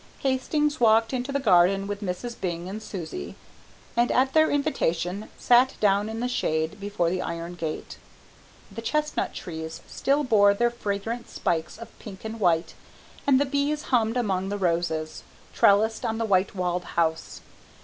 Hastings 0.21 0.79
walked 0.79 1.13
into 1.13 1.31
the 1.31 1.39
garden 1.39 1.85
with 1.85 2.01
Mrs. 2.01 2.35
Byng 2.41 2.67
and 2.67 2.81
Susie, 2.81 3.35
and, 3.95 4.11
at 4.11 4.33
their 4.33 4.49
invitation, 4.49 5.29
sat 5.37 5.75
down 5.79 6.09
in 6.09 6.21
the 6.21 6.27
shade 6.27 6.79
before 6.79 7.11
the 7.11 7.21
iron 7.21 7.53
gate. 7.53 7.97
The 8.71 8.81
chestnut 8.81 9.31
trees 9.35 9.81
still 9.87 10.23
bore 10.23 10.55
their 10.55 10.71
fragrant 10.71 11.29
spikes 11.29 11.77
of 11.77 11.99
pink 11.99 12.25
and 12.25 12.39
white, 12.39 12.73
and 13.27 13.39
the 13.39 13.45
bees 13.45 13.83
hummed 13.93 14.17
among 14.17 14.49
the 14.49 14.57
roses, 14.57 15.21
trellised 15.53 16.03
on 16.03 16.17
the 16.17 16.25
white 16.25 16.55
walled 16.55 16.85
house. 16.97 17.41